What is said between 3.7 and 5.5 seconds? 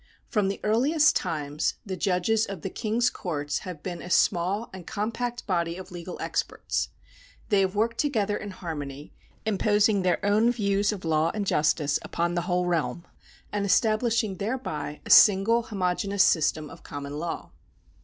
been a small and compact